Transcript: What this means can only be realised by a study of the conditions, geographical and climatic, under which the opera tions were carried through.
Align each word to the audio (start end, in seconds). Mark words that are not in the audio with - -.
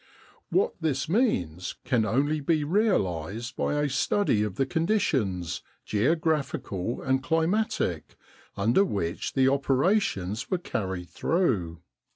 What 0.49 0.73
this 0.81 1.07
means 1.07 1.75
can 1.85 2.05
only 2.05 2.39
be 2.39 2.63
realised 2.63 3.55
by 3.55 3.75
a 3.75 3.87
study 3.87 4.41
of 4.41 4.55
the 4.55 4.65
conditions, 4.65 5.61
geographical 5.85 7.03
and 7.03 7.21
climatic, 7.21 8.15
under 8.57 8.83
which 8.83 9.33
the 9.33 9.47
opera 9.47 9.99
tions 9.99 10.49
were 10.49 10.57
carried 10.57 11.11
through. 11.11 11.83